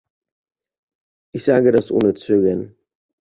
[1.31, 2.75] Ich sage das ohne Zögern.